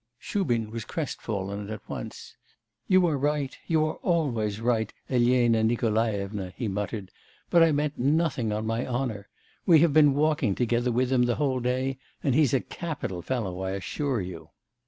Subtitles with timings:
[0.17, 2.35] Shubin was crestfallen at once.
[2.87, 7.11] 'You are right, you are always right, Elena Nikolaevna,' he muttered;
[7.51, 9.27] 'but I meant nothing, on my honour.
[9.67, 13.61] We have been walking together with him the whole day, and he's a capital fellow,
[13.61, 14.49] I assure you.